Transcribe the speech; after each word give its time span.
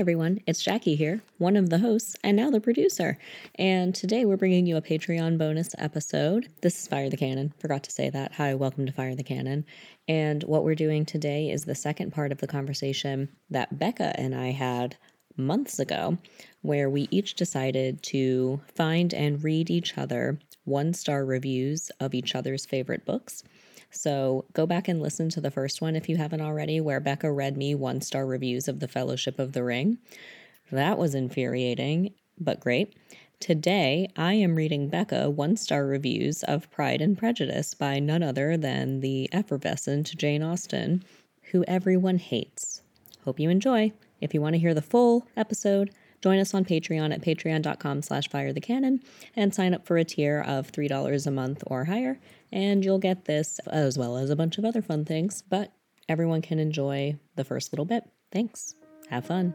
everyone, 0.00 0.40
it's 0.46 0.62
Jackie 0.62 0.96
here, 0.96 1.20
one 1.36 1.56
of 1.56 1.68
the 1.68 1.80
hosts 1.80 2.16
and 2.24 2.34
now 2.34 2.48
the 2.48 2.58
producer. 2.58 3.18
And 3.56 3.94
today 3.94 4.24
we're 4.24 4.38
bringing 4.38 4.64
you 4.64 4.78
a 4.78 4.80
Patreon 4.80 5.36
bonus 5.36 5.74
episode. 5.76 6.48
This 6.62 6.80
is 6.80 6.88
Fire 6.88 7.10
the 7.10 7.18
Canon. 7.18 7.52
Forgot 7.58 7.82
to 7.82 7.92
say 7.92 8.08
that. 8.08 8.32
Hi, 8.32 8.54
welcome 8.54 8.86
to 8.86 8.92
Fire 8.92 9.14
the 9.14 9.22
Canon. 9.22 9.66
And 10.08 10.42
what 10.44 10.64
we're 10.64 10.74
doing 10.74 11.04
today 11.04 11.50
is 11.50 11.66
the 11.66 11.74
second 11.74 12.14
part 12.14 12.32
of 12.32 12.38
the 12.38 12.46
conversation 12.46 13.28
that 13.50 13.78
Bekah 13.78 14.14
and 14.14 14.34
I 14.34 14.52
had 14.52 14.96
months 15.36 15.78
ago, 15.78 16.16
where 16.62 16.88
we 16.88 17.06
each 17.10 17.34
decided 17.34 18.02
to 18.04 18.58
find 18.74 19.12
and 19.12 19.44
read 19.44 19.68
each 19.68 19.98
other 19.98 20.38
one 20.64 20.94
star 20.94 21.26
reviews 21.26 21.90
of 22.00 22.14
each 22.14 22.34
other's 22.34 22.64
favorite 22.64 23.04
books. 23.04 23.42
So 23.90 24.44
go 24.52 24.66
back 24.66 24.88
and 24.88 25.02
listen 25.02 25.28
to 25.30 25.40
the 25.40 25.50
first 25.50 25.80
one 25.80 25.96
if 25.96 26.08
you 26.08 26.16
haven't 26.16 26.40
already, 26.40 26.80
where 26.80 27.00
Bekah 27.00 27.34
read 27.34 27.56
me 27.56 27.74
one 27.74 28.00
star 28.00 28.26
reviews 28.26 28.68
of 28.68 28.80
The 28.80 28.88
Fellowship 28.88 29.38
of 29.38 29.52
the 29.52 29.64
Ring. 29.64 29.98
That 30.70 30.98
was 30.98 31.14
infuriating, 31.14 32.14
but 32.38 32.60
great. 32.60 32.94
Today, 33.40 34.08
I 34.16 34.34
am 34.34 34.54
reading 34.54 34.90
Bekah 34.90 35.32
one 35.32 35.56
star 35.56 35.86
reviews 35.86 36.42
of 36.44 36.70
Pride 36.70 37.00
and 37.00 37.16
Prejudice 37.16 37.74
by 37.74 37.98
none 37.98 38.22
other 38.22 38.56
than 38.56 39.00
the 39.00 39.28
effervescent 39.32 40.16
Jane 40.16 40.42
Austen, 40.42 41.02
who 41.50 41.64
everyone 41.66 42.18
hates. 42.18 42.82
Hope 43.24 43.40
you 43.40 43.50
enjoy. 43.50 43.92
If 44.20 44.34
you 44.34 44.40
want 44.40 44.54
to 44.54 44.58
hear 44.58 44.74
the 44.74 44.82
full 44.82 45.26
episode, 45.36 45.90
join 46.20 46.38
us 46.38 46.54
on 46.54 46.64
Patreon 46.64 47.12
at 47.12 47.22
patreon.com 47.22 48.02
slash 48.02 48.28
firethecanon 48.28 49.00
and 49.36 49.54
sign 49.54 49.74
up 49.74 49.86
for 49.86 49.96
a 49.96 50.04
tier 50.04 50.40
of 50.40 50.70
$3 50.72 51.26
a 51.26 51.30
month 51.30 51.62
or 51.66 51.84
higher 51.84 52.18
and 52.52 52.84
you'll 52.84 52.98
get 52.98 53.24
this 53.24 53.58
as 53.66 53.98
well 53.98 54.16
as 54.16 54.30
a 54.30 54.36
bunch 54.36 54.58
of 54.58 54.64
other 54.64 54.82
fun 54.82 55.04
things, 55.04 55.42
but 55.48 55.72
everyone 56.08 56.42
can 56.42 56.58
enjoy 56.58 57.16
the 57.36 57.44
first 57.44 57.72
little 57.72 57.84
bit. 57.84 58.04
Thanks. 58.32 58.74
Have 59.08 59.26
fun. 59.26 59.54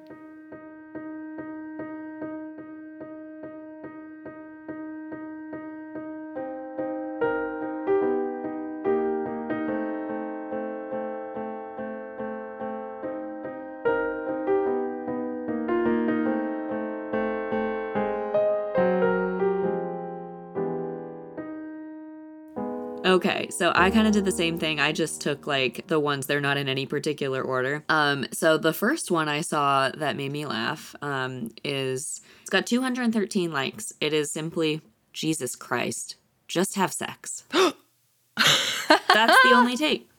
Okay, 23.15 23.47
so 23.49 23.71
I 23.73 23.91
kind 23.91 24.07
of 24.07 24.13
did 24.13 24.25
the 24.25 24.31
same 24.33 24.59
thing. 24.59 24.81
I 24.81 24.91
just 24.91 25.21
took 25.21 25.47
like 25.47 25.87
the 25.87 26.01
ones 26.01 26.27
they're 26.27 26.41
not 26.41 26.57
in 26.57 26.67
any 26.67 26.85
particular 26.85 27.41
order. 27.41 27.81
Um, 27.87 28.25
so 28.33 28.57
the 28.57 28.73
first 28.73 29.09
one 29.09 29.29
I 29.29 29.39
saw 29.39 29.89
that 29.91 30.17
made 30.17 30.33
me 30.33 30.45
laugh 30.45 30.93
um, 31.01 31.49
is 31.63 32.19
it's 32.41 32.49
got 32.49 32.67
213 32.67 33.53
likes. 33.53 33.93
It 34.01 34.11
is 34.11 34.33
simply 34.33 34.81
Jesus 35.13 35.55
Christ, 35.55 36.17
just 36.49 36.75
have 36.75 36.91
sex. 36.91 37.45
That's 37.53 39.43
the 39.43 39.53
only 39.53 39.77
take. 39.77 40.09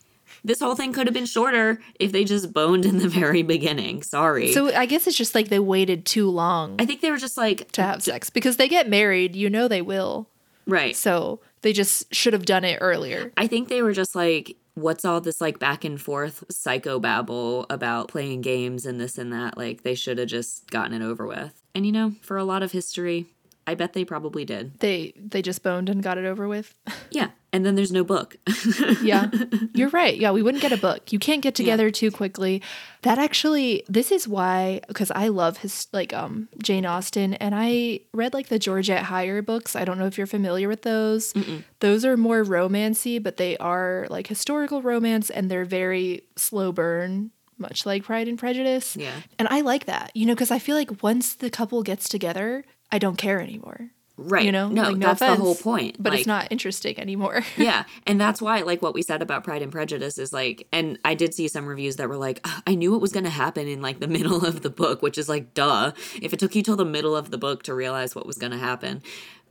This 0.43 0.61
whole 0.61 0.75
thing 0.75 0.95
could 0.95 1.07
have 1.07 1.13
been 1.13 1.27
shorter 1.27 1.83
if 2.01 2.13
they 2.13 2.25
just 2.25 2.55
boned 2.55 2.87
in 2.87 2.97
the 2.97 3.09
very 3.11 3.43
beginning. 3.43 4.05
Sorry. 4.05 4.53
So 4.53 4.75
I 4.75 4.87
guess 4.87 5.07
it's 5.07 5.19
just 5.19 5.35
like 5.35 5.51
they 5.51 5.59
waited 5.59 6.07
too 6.07 6.31
long. 6.31 6.77
I 6.79 6.87
think 6.87 7.03
they 7.03 7.11
were 7.11 7.19
just 7.19 7.37
like 7.37 7.71
to 7.73 7.83
have 7.83 8.03
sex 8.03 8.31
because 8.31 8.57
they 8.57 8.69
get 8.69 8.89
married. 8.89 9.37
You 9.37 9.51
know 9.51 9.69
they 9.69 9.83
will. 9.83 10.31
Right. 10.67 10.97
So 10.97 11.41
they 11.63 11.73
just 11.73 12.13
should 12.15 12.33
have 12.33 12.45
done 12.45 12.65
it 12.65 12.79
earlier. 12.81 13.33
I 13.37 13.47
think 13.47 13.69
they 13.69 13.83
were 13.83 13.93
just 13.93 14.15
like, 14.15 14.57
what's 14.75 15.05
all 15.05 15.21
this 15.21 15.41
like 15.41 15.59
back 15.59 15.85
and 15.85 16.01
forth 16.01 16.45
psycho 16.51 16.99
babble 16.99 17.67
about 17.71 18.09
playing 18.09 18.41
games 18.43 18.87
and 18.87 19.01
this 19.01 19.19
and 19.19 19.33
that? 19.33 19.57
Like, 19.57 19.83
they 19.83 19.95
should 19.95 20.19
have 20.19 20.29
just 20.29 20.71
gotten 20.71 21.01
it 21.01 21.05
over 21.05 21.27
with. 21.27 21.63
And 21.75 21.87
you 21.87 21.93
know, 21.93 22.15
for 22.23 22.37
a 22.37 22.45
lot 22.45 22.63
of 22.63 22.73
history, 22.73 23.27
I 23.67 23.75
bet 23.75 23.93
they 23.93 24.05
probably 24.05 24.45
did. 24.45 24.79
They 24.79 25.13
they 25.17 25.43
just 25.43 25.63
boned 25.63 25.89
and 25.89 26.03
got 26.03 26.19
it 26.19 26.25
over 26.25 26.47
with. 26.47 26.75
yeah, 27.11 27.31
and 27.57 27.65
then 27.65 27.75
there's 27.75 27.91
no 27.91 28.05
book. 28.05 28.37
yeah. 29.03 29.31
You're 29.75 29.89
right. 29.89 30.17
Yeah, 30.17 30.31
we 30.31 30.43
wouldn't 30.43 30.63
get 30.63 30.73
a 30.73 30.77
book. 30.77 31.13
You 31.13 31.19
can't 31.19 31.43
get 31.43 31.55
together 31.55 31.87
yeah. 31.87 31.93
too 31.93 32.11
quickly. 32.11 32.63
That 33.03 33.19
actually 33.19 33.83
this 33.89 34.13
is 34.13 34.29
why 34.29 34.83
cuz 34.93 35.11
I 35.11 35.29
love 35.29 35.59
his 35.59 35.89
like 35.93 36.13
um 36.13 36.49
Jane 36.63 36.85
Austen 36.85 37.35
and 37.35 37.55
I 37.57 38.01
read 38.13 38.35
like 38.35 38.49
the 38.49 38.59
Georgette 38.59 39.07
Heyer 39.07 39.45
books. 39.45 39.75
I 39.75 39.85
don't 39.85 39.99
know 39.99 40.07
if 40.07 40.19
you're 40.19 40.27
familiar 40.27 40.69
with 40.69 40.83
those. 40.83 41.33
Mm-mm. 41.33 41.65
Those 41.81 42.05
are 42.05 42.17
more 42.17 42.45
romancy, 42.45 43.23
but 43.23 43.39
they 43.39 43.57
are 43.57 44.07
like 44.11 44.27
historical 44.27 44.83
romance 44.83 45.31
and 45.31 45.51
they're 45.51 45.65
very 45.65 46.23
slow 46.37 46.73
burn 46.73 47.31
much 47.59 47.87
like 47.87 48.03
Pride 48.05 48.29
and 48.29 48.39
Prejudice. 48.39 48.97
Yeah. 48.97 49.15
And 49.39 49.49
I 49.49 49.63
like 49.63 49.87
that, 49.87 50.11
you 50.15 50.27
know, 50.27 50.35
because 50.35 50.51
I 50.51 50.59
feel 50.59 50.77
like 50.77 51.03
once 51.03 51.35
the 51.35 51.49
couple 51.49 51.83
gets 51.83 52.07
together, 52.07 52.67
I 52.93 52.99
don't 52.99 53.17
care 53.17 53.41
anymore. 53.41 53.93
Right. 54.19 54.47
You 54.47 54.53
know, 54.53 54.69
no, 54.69 54.83
like, 54.83 54.97
no 54.97 55.09
that's 55.09 55.21
offense, 55.21 55.39
the 55.39 55.45
whole 55.45 55.55
point. 55.55 56.03
But 56.03 56.11
like, 56.11 56.21
it's 56.21 56.27
not 56.27 56.49
interesting 56.51 56.99
anymore. 56.99 57.43
yeah. 57.59 57.85
And 58.07 58.19
that's 58.19 58.41
why, 58.41 58.63
like, 58.63 58.81
what 58.81 58.95
we 58.95 59.03
said 59.03 59.21
about 59.21 59.45
Pride 59.45 59.61
and 59.61 59.71
Prejudice 59.71 60.17
is 60.17 60.33
like, 60.33 60.67
and 60.73 60.99
I 61.05 61.15
did 61.15 61.35
see 61.35 61.49
some 61.49 61.67
reviews 61.67 61.97
that 61.97 62.09
were 62.09 62.17
like, 62.17 62.47
I 62.67 62.75
knew 62.75 62.95
it 62.95 63.01
was 63.03 63.13
going 63.13 63.25
to 63.25 63.31
happen 63.31 63.69
in 63.69 63.83
like 63.83 64.01
the 64.01 64.09
middle 64.17 64.45
of 64.47 64.63
the 64.63 64.71
book, 64.71 65.03
which 65.03 65.19
is 65.19 65.29
like, 65.29 65.53
duh. 65.53 65.93
If 66.23 66.33
it 66.33 66.39
took 66.39 66.55
you 66.55 66.63
till 66.63 66.77
the 66.77 66.85
middle 66.85 67.15
of 67.15 67.31
the 67.31 67.39
book 67.39 67.63
to 67.65 67.75
realize 67.75 68.15
what 68.15 68.27
was 68.27 68.39
going 68.39 68.53
to 68.53 68.59
happen. 68.59 69.03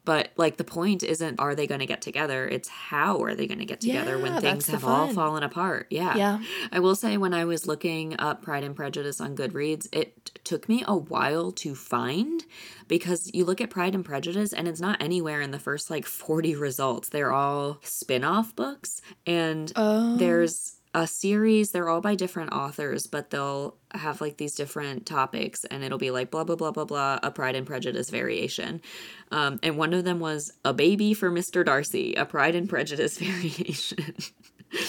But 0.05 0.29
like 0.37 0.57
the 0.57 0.63
point 0.63 1.03
isn't 1.03 1.39
are 1.39 1.55
they 1.55 1.67
going 1.67 1.79
to 1.79 1.85
get 1.85 2.01
together? 2.01 2.47
It's 2.47 2.69
how 2.69 3.23
are 3.23 3.35
they 3.35 3.47
going 3.47 3.59
to 3.59 3.65
get 3.65 3.81
together 3.81 4.17
yeah, 4.17 4.23
when 4.23 4.41
things 4.41 4.67
have 4.67 4.85
all 4.85 5.11
fallen 5.11 5.43
apart. 5.43 5.87
Yeah. 5.89 6.15
Yeah. 6.15 6.39
I 6.71 6.79
will 6.79 6.95
say 6.95 7.17
when 7.17 7.33
I 7.33 7.45
was 7.45 7.67
looking 7.67 8.15
up 8.19 8.41
Pride 8.41 8.63
and 8.63 8.75
Prejudice 8.75 9.19
on 9.19 9.35
Goodreads, 9.35 9.87
it 9.91 10.39
took 10.43 10.69
me 10.69 10.83
a 10.87 10.95
while 10.95 11.51
to 11.53 11.75
find 11.75 12.43
because 12.87 13.31
you 13.33 13.45
look 13.45 13.59
at 13.59 13.69
Pride 13.69 13.95
and 13.95 14.05
Prejudice 14.05 14.53
and 14.53 14.67
it's 14.67 14.79
not 14.79 15.01
anywhere 15.01 15.41
in 15.41 15.51
the 15.51 15.59
first 15.59 15.89
like 15.89 16.05
40 16.05 16.55
results. 16.55 17.09
They're 17.09 17.33
all 17.33 17.79
spin-off 17.81 18.55
books 18.55 19.01
and 19.25 19.73
oh. 19.75 20.17
there's 20.17 20.77
a 20.95 21.05
series. 21.05 21.71
They're 21.71 21.89
all 21.89 21.99
by 21.99 22.15
different 22.15 22.53
authors, 22.53 23.05
but 23.05 23.29
they'll 23.29 23.75
have 23.93 24.21
like 24.21 24.37
these 24.37 24.55
different 24.55 25.05
topics, 25.05 25.65
and 25.65 25.83
it'll 25.83 25.97
be 25.97 26.09
like 26.09 26.31
blah 26.31 26.45
blah 26.45 26.55
blah 26.55 26.71
blah 26.71 26.85
blah, 26.85 27.19
a 27.21 27.31
Pride 27.31 27.55
and 27.55 27.67
Prejudice 27.67 28.09
variation. 28.09 28.81
Um, 29.29 29.59
and 29.61 29.77
one 29.77 29.93
of 29.93 30.05
them 30.05 30.21
was 30.21 30.53
a 30.63 30.73
baby 30.73 31.13
for 31.13 31.29
Mr. 31.29 31.65
Darcy, 31.65 32.13
a 32.15 32.25
Pride 32.25 32.55
and 32.55 32.69
Prejudice 32.69 33.17
variation. 33.19 34.15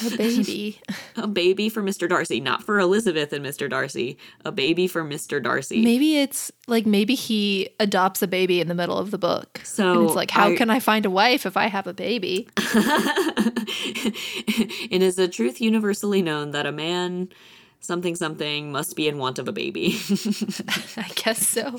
A 0.06 0.16
baby. 0.16 0.80
a 1.16 1.26
baby 1.26 1.68
for 1.68 1.82
Mr. 1.82 2.08
Darcy, 2.08 2.40
not 2.40 2.62
for 2.62 2.78
Elizabeth 2.78 3.32
and 3.32 3.44
Mr. 3.44 3.68
Darcy. 3.68 4.18
A 4.44 4.52
baby 4.52 4.86
for 4.86 5.04
Mr. 5.04 5.42
Darcy. 5.42 5.82
Maybe 5.82 6.18
it's 6.18 6.52
like 6.66 6.86
maybe 6.86 7.14
he 7.14 7.70
adopts 7.80 8.22
a 8.22 8.26
baby 8.26 8.60
in 8.60 8.68
the 8.68 8.74
middle 8.74 8.98
of 8.98 9.10
the 9.10 9.18
book. 9.18 9.60
So 9.64 10.04
it's 10.04 10.14
like, 10.14 10.30
how 10.30 10.48
I, 10.48 10.56
can 10.56 10.70
I 10.70 10.80
find 10.80 11.06
a 11.06 11.10
wife 11.10 11.46
if 11.46 11.56
I 11.56 11.66
have 11.66 11.86
a 11.86 11.94
baby? 11.94 12.48
it 14.90 15.02
is 15.02 15.18
a 15.18 15.28
truth 15.28 15.60
universally 15.60 16.22
known 16.22 16.50
that 16.52 16.66
a 16.66 16.72
man 16.72 17.28
something 17.80 18.16
something 18.16 18.72
must 18.72 18.96
be 18.96 19.08
in 19.08 19.18
want 19.18 19.38
of 19.38 19.48
a 19.48 19.52
baby. 19.52 19.96
I 20.96 21.10
guess 21.14 21.46
so. 21.46 21.78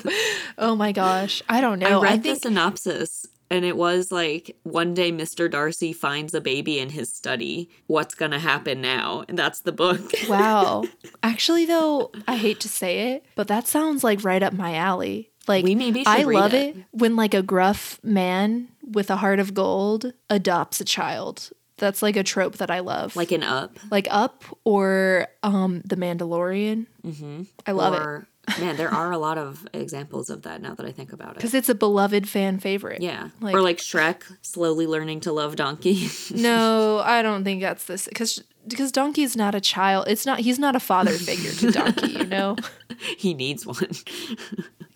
Oh 0.56 0.74
my 0.74 0.92
gosh. 0.92 1.42
I 1.48 1.60
don't 1.60 1.78
know. 1.78 2.00
I 2.00 2.02
read 2.02 2.12
I 2.12 2.18
think... 2.18 2.40
the 2.40 2.48
synopsis 2.48 3.26
and 3.50 3.64
it 3.64 3.76
was 3.76 4.12
like 4.12 4.56
one 4.62 4.94
day 4.94 5.10
Mr. 5.10 5.50
Darcy 5.50 5.92
finds 5.92 6.34
a 6.34 6.40
baby 6.40 6.78
in 6.78 6.90
his 6.90 7.12
study. 7.12 7.70
What's 7.86 8.14
going 8.14 8.32
to 8.32 8.38
happen 8.38 8.80
now? 8.80 9.24
And 9.28 9.38
that's 9.38 9.60
the 9.60 9.72
book. 9.72 10.12
wow. 10.28 10.84
Actually 11.22 11.66
though, 11.66 12.10
I 12.26 12.36
hate 12.36 12.60
to 12.60 12.68
say 12.68 13.12
it, 13.12 13.24
but 13.34 13.48
that 13.48 13.66
sounds 13.66 14.04
like 14.04 14.24
right 14.24 14.42
up 14.42 14.52
my 14.52 14.74
alley. 14.74 15.30
Like 15.46 15.64
we 15.64 15.74
maybe 15.74 16.04
I 16.06 16.24
love 16.24 16.52
it. 16.52 16.76
it 16.76 16.84
when 16.90 17.16
like 17.16 17.32
a 17.32 17.42
gruff 17.42 17.98
man 18.02 18.68
with 18.82 19.10
a 19.10 19.16
heart 19.16 19.40
of 19.40 19.54
gold 19.54 20.12
adopts 20.28 20.80
a 20.80 20.84
child. 20.84 21.50
That's 21.78 22.02
like 22.02 22.16
a 22.16 22.22
trope 22.22 22.56
that 22.58 22.70
I 22.70 22.80
love. 22.80 23.16
Like 23.16 23.32
an 23.32 23.42
Up. 23.42 23.78
Like 23.90 24.08
Up 24.10 24.44
or 24.64 25.28
um 25.42 25.82
The 25.84 25.96
Mandalorian. 25.96 26.86
Mm-hmm. 27.04 27.42
I 27.66 27.72
love 27.72 27.94
or 27.94 28.16
it 28.20 28.26
Man, 28.58 28.76
there 28.76 28.92
are 28.92 29.12
a 29.12 29.18
lot 29.18 29.36
of 29.36 29.66
examples 29.72 30.30
of 30.30 30.42
that 30.42 30.62
now 30.62 30.74
that 30.74 30.86
I 30.86 30.92
think 30.92 31.12
about 31.12 31.32
it. 31.32 31.34
Because 31.38 31.54
it's 31.54 31.68
a 31.68 31.74
beloved 31.74 32.28
fan 32.28 32.58
favorite. 32.58 33.02
Yeah. 33.02 33.28
Like, 33.40 33.54
or 33.54 33.60
like 33.60 33.78
Shrek 33.78 34.22
slowly 34.42 34.86
learning 34.86 35.20
to 35.20 35.32
love 35.32 35.56
Donkey. 35.56 36.08
no, 36.34 36.98
I 37.04 37.22
don't 37.22 37.44
think 37.44 37.60
that's 37.60 37.84
this. 37.84 38.06
Because 38.08 38.42
because 38.66 38.92
Donkey's 38.92 39.36
not 39.36 39.54
a 39.54 39.60
child. 39.60 40.08
It's 40.08 40.26
not. 40.26 40.40
He's 40.40 40.58
not 40.58 40.76
a 40.76 40.80
father 40.80 41.12
figure 41.12 41.52
to 41.52 41.70
Donkey. 41.70 42.10
You 42.10 42.26
know. 42.26 42.56
he 43.18 43.34
needs 43.34 43.66
one. 43.66 43.90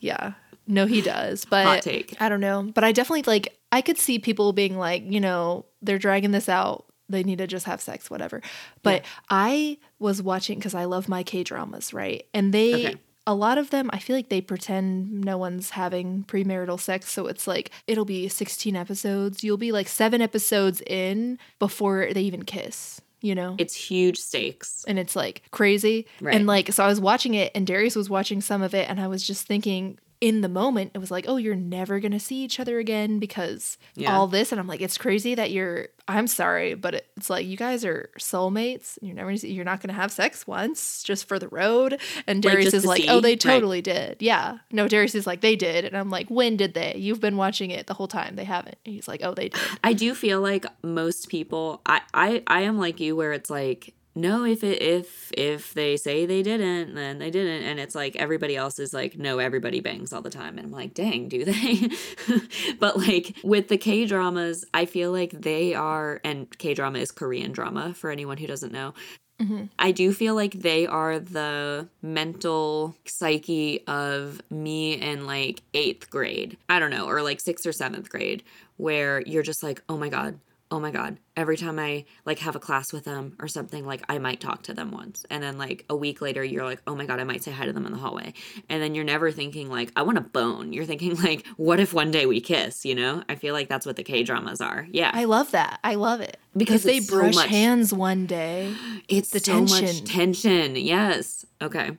yeah. 0.01 0.33
No, 0.67 0.87
he 0.87 1.01
does. 1.01 1.45
But 1.45 1.67
Hot 1.67 1.83
take. 1.83 2.17
I 2.21 2.29
don't 2.29 2.41
know. 2.41 2.71
But 2.75 2.85
I 2.85 2.93
definitely 2.93 3.25
like. 3.27 3.57
I 3.71 3.81
could 3.81 3.99
see 3.99 4.19
people 4.19 4.53
being 4.53 4.77
like, 4.77 5.03
you 5.11 5.21
know, 5.21 5.65
they're 5.81 5.99
dragging 5.99 6.31
this 6.31 6.49
out 6.49 6.87
they 7.09 7.23
need 7.23 7.39
to 7.39 7.47
just 7.47 7.67
have 7.67 7.81
sex, 7.81 8.11
whatever. 8.11 8.41
But 8.83 9.03
yeah. 9.03 9.09
I 9.29 9.79
was 9.99 10.23
watching 10.23 10.59
because 10.59 10.75
I 10.75 10.85
love 10.85 11.11
my 11.11 11.23
K 11.23 11.43
dramas, 11.45 11.93
right? 11.93 12.25
And 12.33 12.55
they 12.55 12.87
okay 12.87 12.99
a 13.27 13.35
lot 13.35 13.59
of 13.59 13.71
them, 13.71 13.89
I 13.93 13.99
feel 13.99 14.17
like 14.17 14.29
they 14.29 14.41
pretend 14.41 15.25
no 15.25 15.39
one's 15.39 15.71
having 15.71 16.25
premarital 16.25 16.81
sex. 16.81 17.11
So 17.11 17.27
it's 17.27 17.47
like, 17.47 17.71
it'll 17.87 18.05
be 18.05 18.29
16 18.29 18.75
episodes. 18.75 19.45
You'll 19.45 19.57
be 19.57 19.73
like 19.73 19.89
seven 19.89 20.21
episodes 20.21 20.83
in 20.87 21.39
before 21.59 22.09
they 22.13 22.23
even 22.23 22.45
kiss. 22.45 23.01
you 23.21 23.37
know? 23.37 23.55
It's 23.59 23.75
huge 23.75 24.19
stakes. 24.19 24.85
and 24.89 24.99
it's 24.99 25.15
like 25.15 25.43
crazy. 25.53 26.07
Right. 26.21 26.35
And 26.35 26.47
like, 26.47 26.73
so 26.73 26.83
I 26.83 26.89
was 26.89 27.01
watching 27.01 27.35
it, 27.35 27.53
and 27.55 27.65
Darius 27.65 27.95
was 27.95 28.11
watching 28.11 28.41
some 28.41 28.63
of 28.63 28.75
it, 28.75 28.91
and 28.91 29.01
I 29.01 29.07
was 29.07 29.25
just 29.25 29.47
thinking 29.47 29.99
in 30.23 30.41
the 30.41 30.49
moment, 30.49 30.93
it 30.95 30.99
was 30.99 31.11
like, 31.11 31.25
oh, 31.27 31.37
you're 31.37 31.57
never 31.57 31.99
gonna 31.99 32.21
see 32.21 32.45
each 32.45 32.61
other 32.61 32.79
again 32.79 33.19
because 33.19 33.77
Yeah. 33.97 34.17
all 34.17 34.29
this. 34.29 34.53
And 34.53 34.61
I'm 34.61 34.69
like, 34.69 34.81
it's 34.81 34.97
crazy 34.97 35.35
that 35.35 35.51
you're. 35.51 35.89
I'm 36.09 36.27
sorry, 36.29 36.75
but 36.75 36.95
it's 37.17 37.29
like 37.29 37.45
you 37.47 37.57
guys 37.57 37.85
are 37.85 38.09
soulmates. 38.19 38.99
You're 39.03 39.15
never. 39.17 39.33
You're 39.33 39.65
not 39.65 39.81
gonna 39.81 39.93
have 39.95 40.13
sex 40.13 40.47
once 40.47 41.03
just 41.03 41.27
for 41.27 41.39
the 41.41 41.49
road. 41.49 42.01
And 42.29 42.41
Darius 42.41 42.73
is 42.73 42.85
like, 42.87 43.03
see? 43.03 43.09
oh, 43.09 43.21
they 43.21 43.31
Right. 43.33 43.41
totally 43.41 43.83
did. 43.83 44.17
Yeah. 44.21 44.59
No, 44.71 44.87
Darius 44.89 45.15
is 45.17 45.27
like, 45.27 45.41
they 45.41 45.57
did, 45.57 45.85
and 45.85 45.97
I'm 45.97 46.09
like, 46.11 46.29
when 46.31 46.57
did 46.57 46.75
they? 46.75 46.95
You've 46.97 47.21
been 47.21 47.37
watching 47.37 47.71
it 47.73 47.89
the 47.89 47.95
whole 47.95 48.09
time. 48.09 48.37
They 48.37 48.45
haven't. 48.45 48.77
And 48.87 48.95
he's 48.95 49.09
like, 49.09 49.23
oh, 49.25 49.35
they 49.35 49.49
did. 49.49 49.61
I 49.83 49.93
do 49.93 50.15
feel 50.15 50.41
like 50.41 50.65
most 50.85 51.29
people 51.29 51.81
I 51.85 52.01
I 52.15 52.43
I 52.47 52.61
am 52.63 52.79
like 52.79 53.01
you 53.01 53.17
where 53.17 53.33
it's 53.33 53.51
like 53.51 53.93
no 54.15 54.45
if 54.45 54.63
it 54.63 54.83
if 54.83 55.33
if 55.33 55.75
they 55.75 55.97
say 55.97 56.27
they 56.27 56.43
didn't 56.43 56.95
then 56.95 57.19
they 57.19 57.31
didn't. 57.31 57.63
And 57.65 57.81
it's 57.81 57.95
like 57.95 58.17
everybody 58.17 58.57
else 58.57 58.79
is 58.79 58.93
like 58.93 59.19
no 59.19 59.39
everybody 59.39 59.81
bangs 59.81 60.13
all 60.13 60.23
the 60.23 60.31
time. 60.31 60.59
And 60.59 60.67
I'm 60.67 60.73
like 60.73 60.95
dang 60.95 61.29
do 61.29 61.45
they? 61.45 61.89
But 62.79 62.97
like 62.99 63.37
with 63.43 63.69
the 63.69 63.79
K 63.79 64.07
dramas 64.07 64.65
I 64.75 64.87
feel 64.87 65.13
like 65.13 65.31
they 65.31 65.75
are 65.75 66.21
and 66.25 66.47
K 66.59 66.75
drama 66.75 66.99
is 66.99 67.11
Korean 67.11 67.53
drama 67.53 67.95
for 67.95 68.11
anyone 68.11 68.39
who 68.39 68.47
doesn't 68.47 68.73
know. 68.73 68.95
Mm-hmm. 69.41 69.65
I 69.79 69.91
do 69.91 70.13
feel 70.13 70.35
like 70.35 70.53
they 70.53 70.87
are 70.87 71.19
the 71.19 71.89
mental 72.01 72.95
psyche 73.07 73.85
of 73.87 74.41
me 74.51 74.93
in 74.95 75.27
like 75.27 75.63
eighth 75.75 76.11
grade. 76.11 76.57
I 76.69 76.79
don't 76.79 76.91
know, 76.91 77.07
or 77.07 77.23
like 77.23 77.41
sixth 77.41 77.67
or 77.67 77.73
seventh 77.73 78.09
grade, 78.09 78.45
where 78.77 79.21
you're 79.23 79.43
just 79.43 79.63
like, 79.63 79.83
oh 79.89 79.97
my 79.97 80.09
God, 80.09 80.39
oh 80.73 80.81
my 80.81 80.91
God. 80.91 81.19
Every 81.37 81.57
time 81.57 81.79
I 81.79 82.07
like 82.25 82.39
have 82.41 82.57
a 82.57 82.59
class 82.59 82.93
with 82.93 83.05
them 83.05 83.37
or 83.39 83.47
something, 83.47 83.85
like 83.87 84.03
I 84.09 84.19
might 84.19 84.41
talk 84.41 84.63
to 84.65 84.75
them 84.75 84.91
once. 84.91 85.25
And 85.31 85.43
then 85.43 85.59
like 85.59 85.85
a 85.89 85.95
week 85.95 86.21
later, 86.21 86.43
you're 86.43 86.65
like, 86.65 86.81
oh 86.87 86.97
my 86.97 87.05
God, 87.07 87.21
I 87.21 87.25
might 87.25 87.43
say 87.45 87.51
hi 87.53 87.67
to 87.67 87.73
them 87.73 87.87
in 87.87 87.93
the 87.93 87.99
hallway. 87.99 88.33
And 88.71 88.83
then 88.83 88.95
you're 88.95 89.05
never 89.05 89.31
thinking 89.31 89.69
like, 89.69 89.93
I 89.95 90.03
want 90.03 90.19
a 90.19 90.23
bone. 90.23 90.73
You're 90.73 90.87
thinking 90.87 91.15
like, 91.23 91.47
what 91.57 91.79
if 91.79 91.93
one 91.95 92.11
day 92.11 92.27
we 92.27 92.41
kiss, 92.41 92.85
you 92.85 92.95
know? 92.95 93.23
I 93.29 93.35
feel 93.37 93.53
like 93.55 93.69
that's 93.69 93.85
what 93.87 93.97
the 93.97 94.03
K 94.03 94.23
dramas 94.25 94.61
are. 94.61 94.89
Yeah. 94.91 95.11
I 95.13 95.25
love 95.25 95.51
that. 95.53 95.79
I 95.85 95.95
love 95.95 96.21
it 96.23 96.39
Because 96.57 96.83
they 96.83 96.97
it's 96.97 97.09
so 97.09 97.19
brush 97.21 97.35
much- 97.37 97.49
hands 97.49 97.93
one 97.93 98.27
day. 98.27 98.75
It's 99.09 99.31
the 99.31 99.41
so 99.41 99.61
much 99.61 99.71
tension. 99.81 100.05
tension. 100.07 100.77
Yes. 100.77 101.45
Okay. 101.61 101.99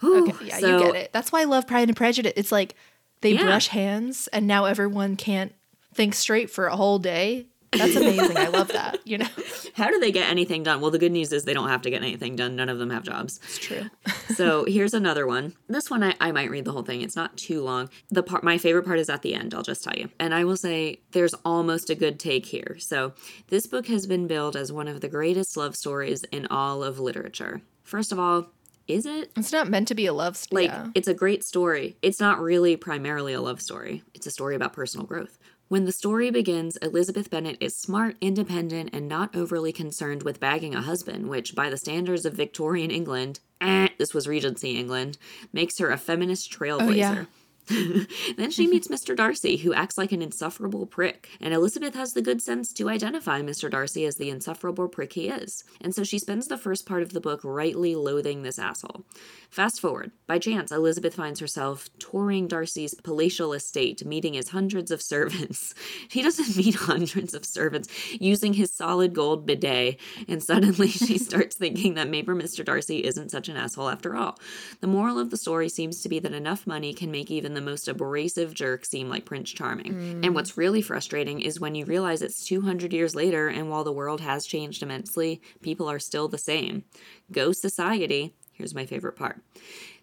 Whew. 0.00 0.28
Okay, 0.28 0.46
yeah, 0.46 0.58
So- 0.58 0.78
you 0.78 0.84
get 0.92 0.94
it. 0.94 1.12
That's 1.12 1.32
why 1.32 1.42
I 1.42 1.44
love 1.44 1.66
Pride 1.66 1.88
and 1.88 1.96
Prejudice. 1.96 2.32
It's 2.36 2.52
like 2.52 2.74
they 3.20 3.32
Yeah. 3.32 3.42
brush 3.42 3.66
hands, 3.68 4.28
and 4.32 4.46
now 4.46 4.64
everyone 4.64 5.16
can't 5.16 5.52
think 5.92 6.14
straight 6.14 6.48
for 6.50 6.66
a 6.68 6.76
whole 6.76 6.98
day. 7.00 7.46
That's 7.72 7.94
amazing. 7.96 8.36
I 8.36 8.48
love 8.48 8.68
that. 8.68 8.98
You 9.06 9.18
know, 9.18 9.28
How 9.74 9.88
do 9.90 9.98
they 10.00 10.10
get 10.12 10.28
anything 10.28 10.62
done? 10.62 10.80
Well, 10.80 10.90
the 10.90 10.98
good 10.98 11.12
news 11.12 11.32
is 11.32 11.44
they 11.44 11.54
don't 11.54 11.68
have 11.68 11.82
to 11.82 11.90
get 11.90 12.02
anything 12.02 12.36
done. 12.36 12.56
None 12.56 12.68
of 12.68 12.78
them 12.78 12.90
have 12.90 13.02
jobs. 13.04 13.38
it's 13.44 13.58
true. 13.58 13.82
So 14.36 14.64
here's 14.64 14.94
another 14.94 15.26
one. 15.26 15.54
This 15.68 15.90
one 15.90 16.04
I, 16.04 16.14
I 16.20 16.30
might 16.30 16.50
read 16.50 16.64
the 16.64 16.70
whole 16.72 16.84
thing. 16.84 17.02
It's 17.02 17.16
not 17.16 17.36
too 17.36 17.62
long. 17.62 17.90
The 18.10 18.22
part 18.22 18.44
my 18.44 18.58
favorite 18.58 18.84
part 18.86 19.00
is 19.00 19.10
at 19.10 19.22
the 19.22 19.34
end, 19.34 19.54
I'll 19.54 19.62
just 19.64 19.82
tell 19.82 19.94
you. 19.96 20.08
And 20.20 20.32
I 20.32 20.44
will 20.44 20.56
say 20.56 21.00
there's 21.10 21.34
almost 21.44 21.90
a 21.90 21.94
good 21.96 22.18
take 22.20 22.46
here. 22.46 22.76
So 22.78 23.12
this 23.48 23.66
book 23.66 23.88
has 23.88 24.06
been 24.06 24.28
billed 24.28 24.56
as 24.56 24.72
one 24.72 24.86
of 24.88 25.00
the 25.00 25.08
greatest 25.08 25.56
love 25.56 25.74
stories 25.76 26.22
in 26.30 26.46
all 26.46 26.84
of 26.84 27.00
literature. 27.00 27.60
First 27.82 28.12
of 28.12 28.20
all, 28.20 28.46
is 28.86 29.04
it? 29.04 29.30
It's 29.36 29.52
not 29.52 29.68
meant 29.68 29.88
to 29.88 29.94
be 29.94 30.06
a 30.06 30.12
love 30.12 30.36
story. 30.36 30.68
Like, 30.68 30.86
it's 30.94 31.08
a 31.08 31.14
great 31.14 31.42
story. 31.44 31.96
It's 32.00 32.20
not 32.20 32.40
really 32.40 32.76
primarily 32.76 33.32
a 33.32 33.40
love 33.40 33.60
story, 33.60 34.04
it's 34.14 34.26
a 34.26 34.30
story 34.30 34.54
about 34.54 34.72
personal 34.72 35.06
growth. 35.06 35.38
When 35.70 35.84
the 35.84 35.92
story 35.92 36.32
begins, 36.32 36.76
Elizabeth 36.78 37.30
Bennet 37.30 37.56
is 37.60 37.76
smart, 37.76 38.16
independent, 38.20 38.90
and 38.92 39.06
not 39.06 39.36
overly 39.36 39.72
concerned 39.72 40.24
with 40.24 40.40
bagging 40.40 40.74
a 40.74 40.82
husband, 40.82 41.28
which, 41.28 41.54
by 41.54 41.70
the 41.70 41.76
standards 41.76 42.26
of 42.26 42.34
Victorian 42.34 42.90
England, 42.90 43.38
eh, 43.60 43.86
this 43.96 44.12
was 44.12 44.26
Regency 44.26 44.76
England, 44.76 45.16
makes 45.52 45.78
her 45.78 45.88
a 45.92 45.96
feminist 45.96 46.50
trailblazer. 46.52 46.96
yeah. 46.96 47.24
then 48.36 48.50
she 48.50 48.66
meets 48.66 48.88
Mr. 48.88 49.14
Darcy, 49.14 49.56
who 49.56 49.72
acts 49.72 49.96
like 49.96 50.12
an 50.12 50.22
insufferable 50.22 50.86
prick, 50.86 51.28
and 51.40 51.54
Elizabeth 51.54 51.94
has 51.94 52.12
the 52.12 52.22
good 52.22 52.42
sense 52.42 52.72
to 52.72 52.88
identify 52.88 53.40
Mr. 53.42 53.70
Darcy 53.70 54.04
as 54.04 54.16
the 54.16 54.30
insufferable 54.30 54.88
prick 54.88 55.12
he 55.12 55.28
is. 55.28 55.64
And 55.80 55.94
so 55.94 56.02
she 56.02 56.18
spends 56.18 56.48
the 56.48 56.58
first 56.58 56.86
part 56.86 57.02
of 57.02 57.12
the 57.12 57.20
book 57.20 57.40
rightly 57.44 57.94
loathing 57.94 58.42
this 58.42 58.58
asshole. 58.58 59.04
Fast 59.50 59.80
forward. 59.80 60.12
By 60.26 60.38
chance, 60.38 60.72
Elizabeth 60.72 61.14
finds 61.14 61.40
herself 61.40 61.88
touring 61.98 62.48
Darcy's 62.48 62.94
palatial 62.94 63.52
estate, 63.52 64.04
meeting 64.04 64.34
his 64.34 64.50
hundreds 64.50 64.90
of 64.90 65.02
servants. 65.02 65.74
He 66.10 66.22
doesn't 66.22 66.56
meet 66.56 66.74
hundreds 66.74 67.34
of 67.34 67.44
servants, 67.44 67.88
using 68.20 68.54
his 68.54 68.72
solid 68.72 69.14
gold 69.14 69.46
bidet, 69.46 69.98
and 70.28 70.42
suddenly 70.42 70.88
she 70.88 71.18
starts 71.18 71.56
thinking 71.56 71.94
that 71.94 72.08
maybe 72.08 72.32
Mr. 72.32 72.64
Darcy 72.64 73.04
isn't 73.04 73.30
such 73.30 73.48
an 73.48 73.56
asshole 73.56 73.88
after 73.88 74.16
all. 74.16 74.38
The 74.80 74.86
moral 74.86 75.18
of 75.18 75.30
the 75.30 75.36
story 75.36 75.68
seems 75.68 76.02
to 76.02 76.08
be 76.08 76.18
that 76.20 76.32
enough 76.32 76.66
money 76.66 76.92
can 76.92 77.10
make 77.10 77.30
even 77.30 77.54
the 77.54 77.59
most 77.60 77.88
abrasive 77.88 78.54
jerk 78.54 78.84
seem 78.84 79.08
like 79.08 79.24
Prince 79.24 79.50
Charming. 79.50 79.88
And 79.88 80.24
mm. 80.24 80.34
what's 80.34 80.56
really 80.56 80.82
frustrating 80.82 81.40
is 81.40 81.60
when 81.60 81.74
you 81.74 81.84
realize 81.84 82.22
it's 82.22 82.44
200 82.44 82.92
years 82.92 83.14
later, 83.14 83.48
and 83.48 83.70
while 83.70 83.84
the 83.84 83.92
world 83.92 84.20
has 84.20 84.46
changed 84.46 84.82
immensely, 84.82 85.40
people 85.62 85.90
are 85.90 85.98
still 85.98 86.28
the 86.28 86.38
same. 86.38 86.84
Go 87.32 87.52
Society. 87.52 88.34
Here's 88.52 88.74
my 88.74 88.86
favorite 88.86 89.16
part. 89.16 89.42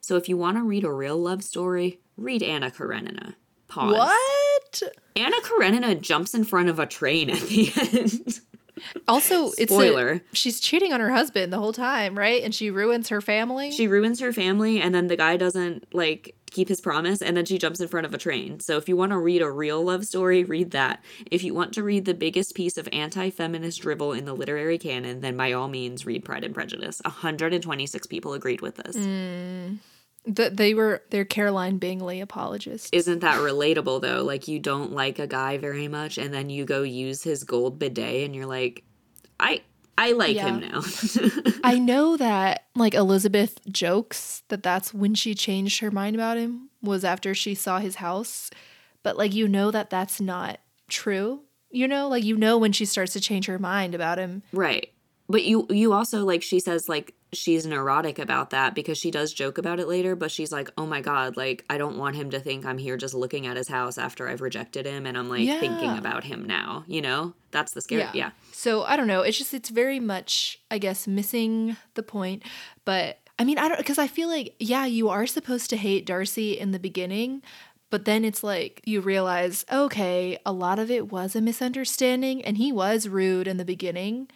So 0.02 0.16
if 0.16 0.30
you 0.30 0.38
want 0.38 0.58
to 0.58 0.64
read 0.64 0.84
a 0.84 0.92
real 0.92 1.18
love 1.18 1.44
story, 1.44 2.00
read 2.16 2.42
Anna 2.42 2.72
Karenina. 2.72 3.36
Pause. 3.68 3.98
what? 3.98 4.84
Anna 5.16 5.38
Karenina 5.42 5.96
jumps 5.96 6.34
in 6.34 6.44
front 6.44 6.70
of 6.70 6.80
a 6.80 6.86
train 6.86 7.30
at 7.30 7.42
the 7.42 7.72
end. 7.94 8.40
Also, 9.08 9.48
it's 9.58 9.60
a- 9.60 9.68
Spoiler. 9.68 10.22
she's 10.34 10.60
cheating 10.60 10.94
on 10.94 11.00
her 11.00 11.12
husband 11.12 11.52
the 11.52 11.58
whole 11.58 11.74
time, 11.74 12.18
right? 12.18 12.44
And 12.44 12.54
she 12.54 12.70
ruins 12.70 13.10
her 13.10 13.22
family. 13.22 13.72
she 13.72 13.88
ruins 13.88 14.20
her 14.20 14.32
family 14.32 14.80
and 14.80 14.94
then 14.94 15.08
the 15.08 15.18
guy 15.18 15.36
doesn't 15.38 15.94
like 15.94 16.37
keep 16.52 16.70
his 16.70 16.82
promise 16.82 17.22
and 17.22 17.36
then 17.36 17.46
she 17.46 17.58
jumps 17.58 17.80
in 17.80 17.88
front 17.88 18.06
of 18.06 18.14
a 18.14 18.18
train. 18.18 18.60
So 18.60 18.78
if 18.78 18.88
you 18.88 18.96
want 18.96 19.12
to 19.12 19.18
read 19.18 19.42
a 19.42 19.52
real 19.52 19.84
love 19.84 20.06
story, 20.06 20.44
read 20.44 20.72
that. 20.72 21.04
If 21.30 21.44
you 21.44 21.54
want 21.54 21.74
to 21.74 21.84
read 21.84 22.06
the 22.06 22.14
biggest 22.14 22.56
piece 22.56 22.78
of 22.78 22.88
anti-feminist 22.92 23.82
drivel 23.82 24.14
in 24.14 24.26
the 24.26 24.34
literary 24.34 24.78
canon, 24.78 25.22
then 25.22 25.38
by 25.38 25.52
all 25.52 25.68
means 25.68 26.06
read 26.06 26.24
Pride 26.26 26.44
and 26.44 26.54
Prejudice. 26.54 27.02
126 27.04 28.08
people 28.08 28.34
agreed 28.34 28.62
with 28.62 28.76
this. 28.76 28.96
Mm. 28.96 29.80
Th- 30.36 30.52
they 30.52 30.74
were 30.74 31.04
they're 31.10 31.26
Caroline 31.26 31.78
Bingley 31.78 32.20
apologists. 32.20 32.90
Isn't 32.92 33.20
that 33.20 33.40
relatable 33.40 34.02
though? 34.02 34.24
Like 34.24 34.48
you 34.48 34.60
don't 34.60 34.92
like 34.92 35.20
a 35.20 35.28
guy 35.28 35.58
very 35.58 35.88
much 35.88 36.18
and 36.18 36.34
then 36.34 36.50
you 36.50 36.66
go 36.66 36.84
use 36.84 37.24
his 37.24 37.44
gold 37.44 37.80
bidet 37.80 38.26
and 38.26 38.36
you're 38.36 38.46
like, 38.46 38.84
I 39.40 39.62
I 39.98 40.12
like 40.12 40.38
him 40.38 40.60
now. 40.60 40.82
I 41.64 41.80
know 41.80 42.18
that 42.18 42.66
like 42.76 42.94
Elizabeth 42.94 43.60
jokes 43.72 44.44
that 44.50 44.62
that's 44.64 44.94
when 44.94 45.16
she 45.16 45.34
changed 45.34 45.80
her 45.80 45.92
mind 45.92 46.16
about 46.16 46.38
him 46.38 46.70
was 46.82 47.04
after 47.04 47.34
she 47.34 47.56
saw 47.56 47.80
his 47.80 47.96
house, 47.96 48.52
but 49.04 49.18
like 49.18 49.34
you 49.34 49.48
know 49.48 49.72
that 49.72 49.90
that's 49.90 50.22
not 50.22 50.60
true. 50.88 51.42
You 51.72 51.88
know, 51.88 52.08
like 52.08 52.24
you 52.24 52.38
know 52.38 52.58
when 52.58 52.72
she 52.72 52.86
starts 52.86 53.14
to 53.14 53.20
change 53.20 53.48
her 53.48 53.60
mind 53.60 53.96
about 53.96 54.18
him. 54.20 54.44
right. 54.54 54.90
But 55.30 55.44
you 55.44 55.68
you 55.70 55.92
also 55.92 56.24
like 56.24 56.42
she 56.42 56.60
says 56.62 56.88
like 56.88 57.14
she's 57.34 57.66
neurotic 57.66 58.20
about 58.20 58.52
that 58.52 58.74
because 58.74 58.98
she 58.98 59.12
does 59.12 59.34
joke 59.34 59.58
about 59.58 59.80
it 59.80 59.88
later, 59.88 60.16
but 60.16 60.32
she's 60.32 60.52
like, 60.52 60.70
"Oh 60.78 60.86
my 60.86 61.02
god, 61.02 61.38
like 61.38 61.66
I 61.70 61.78
don't 61.78 61.98
want 61.98 62.16
him 62.16 62.30
to 62.32 62.40
think 62.40 62.66
I'm 62.66 62.78
here 62.78 62.98
just 62.98 63.14
looking 63.14 63.48
at 63.48 63.58
his 63.58 63.68
house 63.68 63.98
after 63.98 64.28
I've 64.28 64.42
rejected 64.42 64.86
him 64.86 65.06
and 65.06 65.18
I'm 65.18 65.30
like 65.30 65.48
thinking 65.48 65.98
about 65.98 66.24
him 66.24 66.46
now." 66.46 66.84
You 66.88 67.02
know? 67.02 67.34
That's 67.52 67.72
the 67.72 67.82
scary. 67.82 68.08
Yeah. 68.14 68.32
So 68.52 68.84
I 68.84 68.96
don't 68.98 69.08
know. 69.08 69.22
It's 69.22 69.38
just 69.38 69.54
it's 69.54 69.70
very 69.70 70.00
much 70.00 70.60
I 70.72 70.78
guess 70.78 71.08
missing 71.08 71.78
the 71.96 72.04
point, 72.04 72.44
but 72.86 73.20
I 73.40 73.44
mean 73.44 73.58
I 73.58 73.68
don't 73.68 73.78
because 73.78 73.98
I 73.98 74.08
feel 74.08 74.30
like 74.30 74.56
yeah 74.60 74.86
you 74.86 75.10
are 75.10 75.28
supposed 75.28 75.70
to 75.72 75.78
hate 75.78 76.06
Darcy 76.06 76.58
in 76.58 76.72
the 76.72 76.80
beginning. 76.80 77.42
But 77.90 78.04
then 78.04 78.26
it's 78.26 78.44
like 78.44 78.82
you 78.84 79.00
realize, 79.00 79.66
okay, 79.72 80.38
a 80.46 80.52
lot 80.52 80.78
of 80.78 80.92
it 80.92 81.10
was 81.10 81.36
a 81.36 81.42
misunderstanding 81.42 82.44
and 82.44 82.58
he 82.58 82.72
was 82.72 83.08
rude 83.08 83.48
in 83.48 83.56
the 83.56 83.64
beginning, 83.64 84.28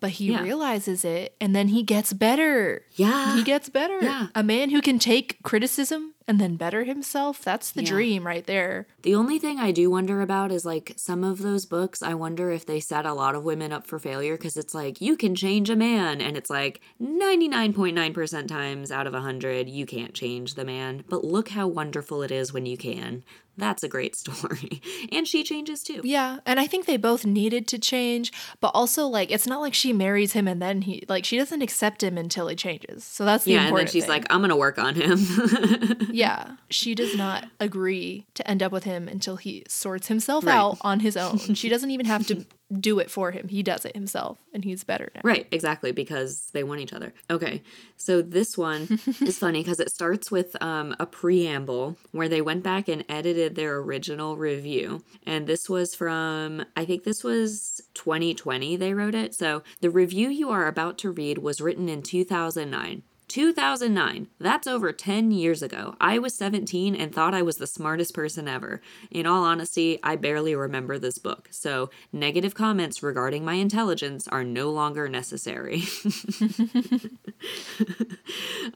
but 0.00 0.10
he 0.10 0.26
Yeah. 0.32 0.42
realizes 0.42 1.04
it 1.04 1.34
and 1.40 1.54
then 1.54 1.68
he 1.68 1.82
gets 1.82 2.12
better. 2.12 2.82
Yeah. 2.94 3.34
He 3.36 3.42
gets 3.42 3.68
better. 3.68 3.98
Yeah. 4.02 4.28
A 4.34 4.42
man 4.42 4.70
who 4.70 4.80
can 4.82 4.98
take 4.98 5.42
criticism 5.42 6.14
and 6.28 6.40
then 6.40 6.56
better 6.56 6.84
himself, 6.84 7.42
that's 7.42 7.70
the 7.70 7.82
Yeah. 7.82 7.88
dream 7.90 8.26
right 8.26 8.46
there. 8.46 8.86
The 9.02 9.14
only 9.14 9.38
thing 9.38 9.58
I 9.58 9.70
do 9.70 9.90
wonder 9.90 10.20
about 10.22 10.50
is 10.52 10.64
like 10.64 10.92
some 10.96 11.22
of 11.24 11.38
those 11.40 11.64
books, 11.66 12.02
I 12.02 12.14
wonder 12.14 12.50
if 12.50 12.66
they 12.66 12.80
set 12.80 13.06
a 13.06 13.14
lot 13.14 13.34
of 13.34 13.44
women 13.44 13.72
up 13.72 13.86
for 13.86 13.98
failure 13.98 14.36
because 14.36 14.56
it's 14.56 14.74
like, 14.74 15.00
you 15.00 15.16
can 15.16 15.34
change 15.34 15.70
a 15.70 15.76
man. 15.76 16.20
And 16.20 16.36
it's 16.36 16.50
like 16.50 16.80
99.9% 17.00 18.48
times 18.48 18.90
out 18.90 19.06
of 19.06 19.14
100, 19.14 19.68
you 19.68 19.86
can't 19.86 20.14
change 20.14 20.54
the 20.54 20.64
man. 20.64 21.04
But 21.08 21.24
look 21.24 21.50
how 21.50 21.66
wonderful 21.68 22.22
it 22.22 22.30
is 22.30 22.52
when 22.52 22.66
you 22.66 22.76
can. 22.76 23.24
That's 23.56 23.82
a 23.82 23.88
great 23.88 24.14
story. 24.22 24.82
and 25.12 25.26
she 25.26 25.42
changes 25.42 25.82
too. 25.82 26.00
Yeah, 26.04 26.38
and 26.44 26.60
I 26.60 26.66
think 26.66 26.86
they 26.86 26.96
both 26.96 27.24
needed 27.24 27.66
to 27.68 27.78
change, 27.78 28.32
but 28.60 28.68
also 28.74 29.06
like 29.06 29.30
it's 29.30 29.46
not 29.46 29.60
like 29.60 29.74
she 29.74 29.92
marries 29.92 30.32
him 30.32 30.46
and 30.46 30.60
then 30.60 30.82
he 30.82 31.04
like 31.08 31.24
she 31.24 31.38
doesn't 31.38 31.62
accept 31.62 32.02
him 32.02 32.18
until 32.18 32.48
he 32.48 32.56
changes. 32.56 33.04
So 33.04 33.24
that's 33.24 33.44
the 33.44 33.52
Yeah, 33.52 33.68
and 33.68 33.76
then 33.76 33.86
she's 33.86 34.04
thing. 34.04 34.10
like, 34.10 34.26
I'm 34.30 34.40
going 34.40 34.50
to 34.50 34.56
work 34.56 34.78
on 34.78 34.94
him. 34.94 35.18
yeah, 36.10 36.56
she 36.70 36.94
does 36.94 37.16
not 37.16 37.46
agree 37.60 38.26
to 38.34 38.48
end 38.48 38.62
up 38.62 38.72
with 38.72 38.84
him 38.84 39.08
until 39.08 39.36
he 39.36 39.64
sorts 39.68 40.08
himself 40.08 40.44
Right. 40.44 40.54
out 40.54 40.78
on 40.82 41.00
his 41.00 41.16
own. 41.16 41.38
she 41.54 41.68
doesn't 41.68 41.90
even 41.90 42.06
have 42.06 42.26
to 42.28 42.44
do 42.72 42.98
it 42.98 43.10
for 43.10 43.30
him. 43.30 43.48
He 43.48 43.62
does 43.62 43.84
it 43.84 43.94
himself, 43.94 44.38
and 44.52 44.64
he's 44.64 44.82
better 44.84 45.10
now. 45.14 45.20
Right, 45.22 45.46
exactly, 45.50 45.92
because 45.92 46.48
they 46.52 46.64
want 46.64 46.80
each 46.80 46.92
other. 46.92 47.12
Okay, 47.30 47.62
so 47.96 48.22
this 48.22 48.58
one 48.58 48.98
is 49.20 49.38
funny 49.38 49.62
because 49.62 49.80
it 49.80 49.90
starts 49.90 50.30
with 50.30 50.60
um, 50.62 50.94
a 50.98 51.06
preamble 51.06 51.96
where 52.12 52.28
they 52.28 52.40
went 52.40 52.64
back 52.64 52.88
and 52.88 53.04
edited 53.08 53.54
their 53.54 53.76
original 53.76 54.36
review. 54.36 55.04
And 55.24 55.46
this 55.46 55.68
was 55.68 55.94
from, 55.94 56.64
I 56.76 56.84
think 56.84 57.04
this 57.04 57.22
was 57.22 57.82
2020 57.94 58.76
they 58.76 58.94
wrote 58.94 59.14
it. 59.14 59.34
So 59.34 59.62
the 59.80 59.90
review 59.90 60.28
you 60.28 60.50
are 60.50 60.66
about 60.66 60.98
to 60.98 61.10
read 61.10 61.38
was 61.38 61.60
written 61.60 61.88
in 61.88 62.02
2009. 62.02 63.02
2009. 63.36 64.28
That's 64.40 64.66
over 64.66 64.92
10 64.92 65.30
years 65.30 65.60
ago. 65.60 65.94
I 66.00 66.18
was 66.18 66.34
17 66.36 66.96
and 66.96 67.14
thought 67.14 67.34
I 67.34 67.42
was 67.42 67.58
the 67.58 67.66
smartest 67.66 68.14
person 68.14 68.48
ever. 68.48 68.80
In 69.10 69.26
all 69.26 69.44
honesty, 69.44 69.98
I 70.02 70.16
barely 70.16 70.54
remember 70.54 70.98
this 70.98 71.18
book, 71.18 71.48
so 71.50 71.90
negative 72.14 72.54
comments 72.54 73.02
regarding 73.02 73.44
my 73.44 73.52
intelligence 73.56 74.26
are 74.26 74.42
no 74.42 74.70
longer 74.70 75.06
necessary. 75.06 75.80
so, 75.82 76.08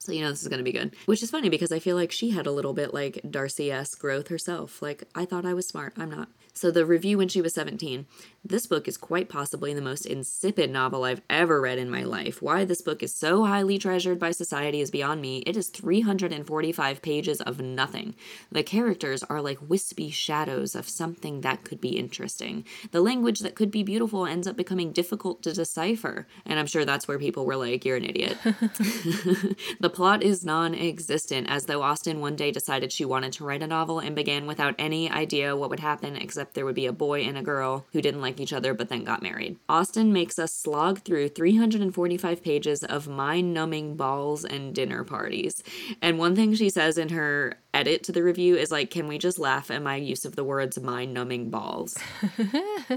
you 0.09 0.21
know, 0.21 0.29
this 0.29 0.43
is 0.43 0.49
going 0.49 0.59
to 0.59 0.63
be 0.63 0.73
good. 0.73 0.95
Which 1.07 1.23
is 1.23 1.31
funny 1.31 1.49
because 1.49 1.73
I 1.73 1.79
feel 1.79 1.97
like 1.97 2.13
she 2.13 2.29
had 2.29 2.47
a 2.47 2.53
little 2.53 2.75
bit 2.75 2.93
like 2.93 3.19
Darcy 3.31 3.73
esque 3.73 3.99
growth 3.99 4.29
herself. 4.29 4.83
Like, 4.83 5.05
I 5.15 5.25
thought 5.25 5.47
I 5.47 5.55
was 5.55 5.69
smart, 5.69 5.95
I'm 5.97 6.11
not. 6.11 6.29
So, 6.53 6.71
the 6.71 6.85
review 6.85 7.17
when 7.17 7.29
she 7.29 7.41
was 7.41 7.55
17 7.55 8.05
this 8.45 8.67
book 8.67 8.89
is 8.89 8.97
quite 8.97 9.29
possibly 9.29 9.75
the 9.75 9.83
most 9.83 10.07
insipid 10.07 10.71
novel 10.71 11.05
I've 11.05 11.21
ever 11.29 11.61
read 11.61 11.79
in 11.79 11.91
my 11.91 12.03
life. 12.05 12.41
Why 12.41 12.65
this 12.65 12.81
book 12.81 13.03
is 13.03 13.15
so 13.15 13.45
highly 13.45 13.79
treasured 13.79 14.19
by 14.19 14.31
society 14.31 14.50
is 14.53 14.91
beyond 14.91 15.21
me. 15.21 15.39
It 15.47 15.57
is 15.57 15.69
345 15.69 17.03
pages 17.03 17.41
of 17.41 17.61
nothing. 17.61 18.15
The 18.51 18.63
characters 18.63 19.23
are 19.25 19.41
like 19.41 19.59
wispy 19.69 20.11
shadows 20.11 20.75
of 20.75 20.89
something 20.89 21.41
that 21.41 21.65
could 21.65 21.81
be 21.81 21.97
interesting. 21.97 22.65
The 22.91 23.01
language 23.01 23.41
that 23.41 23.55
could 23.55 23.71
be 23.71 23.83
beautiful 23.83 24.27
ends 24.27 24.47
up 24.47 24.57
becoming 24.57 24.93
difficult 24.93 25.43
to 25.43 25.53
decipher. 25.53 26.27
And 26.45 26.59
I'm 26.59 26.67
sure 26.67 26.85
that's 26.85 27.07
where 27.09 27.19
people 27.19 27.47
were 27.47 27.57
like, 27.57 27.85
you're 27.85 27.97
an 27.97 28.05
idiot. 28.05 28.37
the 29.81 29.91
plot 29.93 30.23
is 30.23 30.45
non 30.45 30.75
existent, 30.75 31.49
as 31.51 31.67
though 31.67 31.83
Austen 31.83 32.21
one 32.21 32.37
day 32.37 32.51
decided 32.51 32.93
she 32.93 33.05
wanted 33.05 33.33
to 33.35 33.45
write 33.45 33.63
a 33.63 33.67
novel 33.67 33.99
and 33.99 34.15
began 34.15 34.47
without 34.47 34.75
any 34.79 35.11
idea 35.11 35.57
what 35.57 35.71
would 35.71 35.81
happen, 35.81 36.17
except 36.17 36.55
there 36.55 36.65
would 36.65 36.75
be 36.75 36.87
a 36.87 36.93
boy 36.93 37.23
and 37.23 37.39
a 37.39 37.43
girl 37.43 37.87
who 37.93 38.03
didn't 38.03 38.21
like 38.21 38.41
each 38.41 38.53
other 38.53 38.75
but 38.75 38.89
then 38.89 39.05
got 39.05 39.23
married. 39.23 39.59
Austen 39.69 40.13
makes 40.13 40.39
us 40.39 40.53
slog 40.53 41.01
through 41.01 41.29
345 41.29 42.43
pages 42.43 42.85
of 42.85 43.09
mind 43.09 43.55
numbing 43.55 43.97
and 44.45 44.75
dinner 44.75 45.05
parties. 45.05 45.63
And 46.03 46.19
one 46.19 46.35
thing 46.37 46.55
she 46.55 46.71
says 46.71 46.97
in 46.99 47.09
her 47.11 47.55
edit 47.75 48.03
to 48.05 48.13
the 48.13 48.23
review 48.23 48.57
is 48.57 48.71
like, 48.71 48.91
can 48.91 49.07
we 49.09 49.19
just 49.19 49.39
laugh 49.39 49.71
at 49.71 49.83
my 49.83 49.97
use 49.97 50.25
of 50.25 50.37
the 50.37 50.45
words 50.45 50.81
mind 50.81 51.13
numbing 51.15 51.51
balls? 51.51 51.97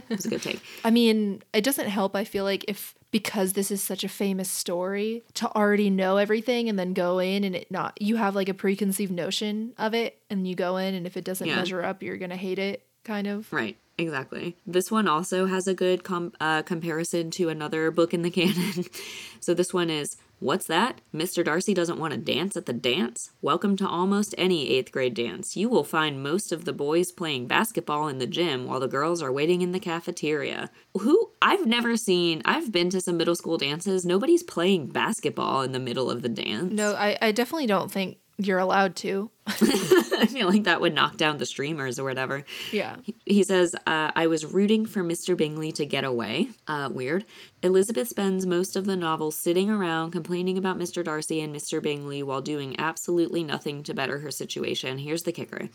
It's 0.10 0.26
a 0.26 0.30
good 0.30 0.42
take. 0.42 0.60
I 0.84 0.90
mean, 0.92 1.42
it 1.54 1.64
doesn't 1.64 1.88
help, 1.88 2.16
I 2.16 2.24
feel 2.24 2.44
like, 2.44 2.66
if 2.68 2.96
because 3.12 3.54
this 3.54 3.70
is 3.70 3.82
such 3.84 4.04
a 4.04 4.10
famous 4.10 4.50
story, 4.50 5.22
to 5.36 5.48
already 5.56 5.90
know 5.92 6.18
everything 6.18 6.68
and 6.68 6.80
then 6.80 6.94
go 6.94 7.20
in 7.20 7.44
and 7.44 7.56
it 7.56 7.70
not, 7.70 8.00
you 8.02 8.16
have 8.16 8.34
like 8.36 8.50
a 8.50 8.54
preconceived 8.56 9.12
notion 9.12 9.74
of 9.78 9.94
it 9.94 10.18
and 10.32 10.48
you 10.48 10.56
go 10.56 10.78
in 10.78 10.96
and 10.96 11.06
if 11.06 11.16
it 11.16 11.24
doesn't 11.24 11.48
Yeah. 11.48 11.58
measure 11.58 11.84
up, 11.84 12.02
you're 12.02 12.18
going 12.18 12.32
to 12.32 12.36
hate 12.36 12.58
it, 12.58 12.84
kind 13.04 13.28
of. 13.28 13.52
Right. 13.54 13.78
Exactly. 13.98 14.58
This 14.66 14.90
one 14.90 15.08
also 15.08 15.46
has 15.46 15.68
a 15.68 15.74
good 15.74 16.04
com- 16.04 16.34
uh, 16.42 16.64
comparison 16.64 17.30
to 17.32 17.50
another 17.50 17.92
book 17.92 18.14
in 18.14 18.24
the 18.24 18.32
canon. 18.32 18.86
so 19.40 19.54
this 19.54 19.74
one 19.74 19.90
is 19.90 20.18
What's 20.44 20.68
that? 20.68 21.00
Mr. 21.16 21.42
Darcy 21.42 21.74
doesn't 21.74 21.98
want 21.98 22.12
to 22.12 22.20
dance 22.20 22.58
at 22.58 22.66
the 22.66 22.74
dance? 22.74 23.32
Welcome 23.42 23.78
to 23.78 23.88
almost 23.88 24.36
any 24.38 24.72
eighth 24.72 24.92
grade 24.92 25.14
dance. 25.14 25.56
You 25.56 25.70
will 25.70 25.86
find 25.86 26.22
most 26.22 26.52
of 26.52 26.66
the 26.66 26.74
boys 26.74 27.14
playing 27.14 27.48
basketball 27.48 28.10
in 28.10 28.18
the 28.18 28.28
gym 28.28 28.66
while 28.66 28.82
the 28.82 28.90
girls 28.90 29.22
are 29.22 29.32
waiting 29.32 29.62
in 29.62 29.72
the 29.72 29.80
cafeteria. 29.80 30.70
Who? 31.00 31.32
I've 31.42 31.66
never 31.66 31.96
seen, 31.96 32.42
I've 32.44 32.74
been 32.74 32.90
to 32.90 33.00
some 33.00 33.16
middle 33.16 33.38
school 33.38 33.58
dances. 33.58 34.06
Nobody's 34.06 34.44
playing 34.44 34.88
basketball 34.88 35.62
in 35.62 35.72
the 35.72 35.80
middle 35.80 36.12
of 36.12 36.24
the 36.24 36.30
dance. 36.30 36.74
No, 36.74 36.94
I, 36.94 37.18
I 37.22 37.32
definitely 37.32 37.68
don't 37.68 37.90
think 37.90 38.18
you're 38.38 38.60
allowed 38.60 38.96
to. 38.98 39.30
I 39.48 40.28
feel 40.28 40.48
like 40.48 40.64
that 40.64 40.82
would 40.82 40.94
knock 40.94 41.18
down 41.18 41.38
the 41.38 41.46
streamers 41.46 42.00
or 42.00 42.04
whatever. 42.04 42.46
Yeah. 42.72 42.96
He 43.26 43.44
says, 43.44 43.76
uh, 43.86 44.12
I 44.16 44.28
was 44.28 44.46
rooting 44.46 44.86
for 44.86 45.04
Mr. 45.04 45.36
Bingley 45.36 45.72
to 45.74 45.86
get 45.86 46.04
away. 46.04 46.50
Uh, 46.68 46.90
weird. 46.92 47.26
Elizabeth 47.62 48.08
spends 48.08 48.46
most 48.46 48.76
of 48.76 48.86
the 48.86 48.96
novel 48.96 49.32
sitting 49.32 49.70
around 49.70 50.12
complaining 50.12 50.58
about 50.58 50.80
Mr. 50.80 51.04
Darcy 51.04 51.42
and 51.42 51.54
Mr. 51.56 51.82
Bingley 51.82 52.24
while 52.24 52.42
doing 52.42 52.80
absolutely 52.80 53.44
nothing 53.44 53.84
to 53.84 53.94
better 53.94 54.20
her 54.20 54.32
situation. 54.32 54.98
Here's 54.98 55.24
the 55.24 55.32
kicker. 55.32 55.70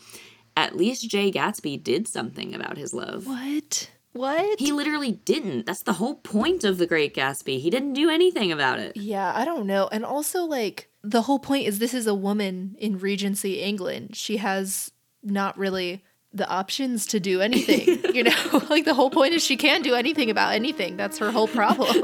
At 0.57 0.75
least 0.75 1.09
Jay 1.09 1.31
Gatsby 1.31 1.81
did 1.81 2.07
something 2.07 2.53
about 2.53 2.77
his 2.77 2.93
love. 2.93 3.27
What? 3.27 3.89
What? 4.13 4.59
He 4.59 4.71
literally 4.71 5.11
didn't. 5.11 5.65
That's 5.65 5.83
the 5.83 5.93
whole 5.93 6.15
point 6.15 6.63
of 6.63 6.79
The 6.79 6.87
Great 6.87 7.15
Gatsby. 7.15 7.59
He 7.59 7.69
didn't 7.69 7.93
do 7.93 8.09
anything 8.09 8.51
about 8.51 8.79
it. 8.79 8.97
Yeah, 8.97 9.31
I 9.35 9.45
don't 9.45 9.67
know. 9.67 9.87
And 9.91 10.03
also, 10.03 10.43
like, 10.43 10.88
the 11.03 11.23
whole 11.23 11.39
point 11.39 11.67
is 11.67 11.79
this 11.79 11.93
is 11.93 12.07
a 12.07 12.13
woman 12.13 12.75
in 12.79 12.99
Regency 12.99 13.61
England. 13.61 14.15
She 14.15 14.37
has 14.37 14.91
not 15.23 15.57
really 15.57 16.03
the 16.33 16.47
options 16.47 17.05
to 17.07 17.19
do 17.19 17.41
anything, 17.41 18.13
you 18.13 18.23
know? 18.23 18.61
like, 18.69 18.85
the 18.85 18.93
whole 18.93 19.09
point 19.09 19.33
is 19.33 19.43
she 19.43 19.57
can't 19.57 19.83
do 19.83 19.95
anything 19.95 20.29
about 20.29 20.53
anything. 20.53 20.95
That's 20.97 21.17
her 21.17 21.31
whole 21.31 21.47
problem. 21.47 22.03